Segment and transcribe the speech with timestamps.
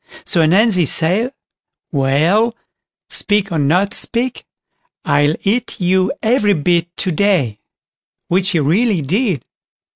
[0.25, 1.31] So Ananzi said,
[1.91, 2.55] "Well,
[3.07, 4.45] speak or not speak,
[5.05, 7.59] I'll eat you every bit to day",
[8.27, 9.45] which he really did.